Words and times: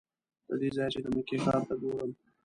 له 0.49 0.55
دې 0.61 0.69
ځایه 0.75 0.91
چې 0.93 0.99
د 1.03 1.07
مکې 1.15 1.37
ښار 1.43 1.61
ته 1.67 1.75
ګورم. 1.81 2.11